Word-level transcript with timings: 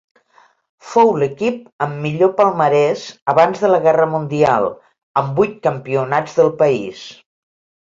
Fou 0.93 1.11
l'equip 1.23 1.59
amb 1.87 1.99
millor 2.07 2.33
palmarès 2.41 3.05
abans 3.37 3.63
de 3.67 3.71
la 3.75 3.83
Guerra 3.87 4.11
Mundial 4.17 4.69
amb 5.23 5.41
vuit 5.43 5.65
campionats 5.71 6.39
del 6.45 6.57
país. 6.67 7.11